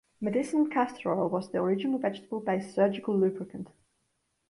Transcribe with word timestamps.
Medicinal 0.19 0.65
castor 0.65 1.13
oil 1.13 1.29
was 1.29 1.51
the 1.51 1.59
original 1.59 1.99
vegetable-based 1.99 2.73
surgical 2.73 3.15
lubricant. 3.15 3.69